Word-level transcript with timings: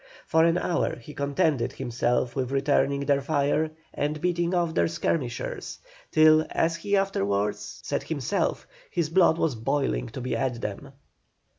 For 0.25 0.45
an 0.45 0.57
hour 0.57 0.95
he 0.95 1.13
contented 1.13 1.73
himself 1.73 2.35
with 2.35 2.49
returning 2.49 3.01
their 3.01 3.21
fire 3.21 3.69
and 3.93 4.19
beating 4.19 4.51
off 4.55 4.73
their 4.73 4.87
skirmishers, 4.87 5.77
till, 6.11 6.43
as 6.49 6.77
he 6.77 6.97
afterwards 6.97 7.79
said 7.83 8.01
himself, 8.01 8.65
his 8.89 9.11
blood 9.11 9.37
was 9.37 9.53
boiling 9.53 10.09
to 10.09 10.19
be 10.19 10.35
at 10.35 10.59
them. 10.59 10.93